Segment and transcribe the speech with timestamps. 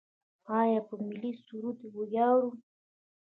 [0.59, 2.49] آیا په ملي سرود ویاړو؟